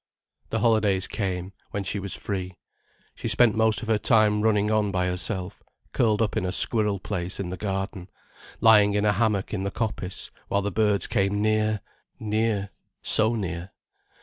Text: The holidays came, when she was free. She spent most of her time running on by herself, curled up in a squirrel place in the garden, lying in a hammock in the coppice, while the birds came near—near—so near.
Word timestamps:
The 0.49 0.61
holidays 0.61 1.05
came, 1.05 1.53
when 1.69 1.83
she 1.83 1.99
was 1.99 2.15
free. 2.15 2.55
She 3.13 3.27
spent 3.27 3.53
most 3.53 3.83
of 3.83 3.87
her 3.87 3.99
time 3.99 4.41
running 4.41 4.71
on 4.71 4.91
by 4.91 5.05
herself, 5.05 5.61
curled 5.93 6.23
up 6.23 6.35
in 6.35 6.43
a 6.43 6.51
squirrel 6.51 6.97
place 6.99 7.39
in 7.39 7.49
the 7.49 7.55
garden, 7.55 8.09
lying 8.59 8.95
in 8.95 9.05
a 9.05 9.13
hammock 9.13 9.53
in 9.53 9.61
the 9.63 9.69
coppice, 9.69 10.31
while 10.47 10.63
the 10.63 10.71
birds 10.71 11.05
came 11.05 11.39
near—near—so 11.39 13.35
near. 13.35 13.69